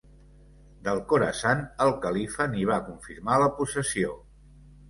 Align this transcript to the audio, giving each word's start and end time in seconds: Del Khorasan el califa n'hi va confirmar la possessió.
Del 0.87 1.01
Khorasan 1.11 1.61
el 1.87 1.93
califa 2.07 2.49
n'hi 2.55 2.65
va 2.71 2.81
confirmar 2.89 3.39
la 3.45 3.55
possessió. 3.61 4.19